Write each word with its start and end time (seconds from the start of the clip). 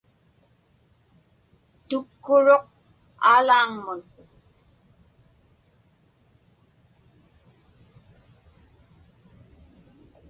Tukkuruq 1.87 2.65
Aalaaŋmun. 3.31 3.99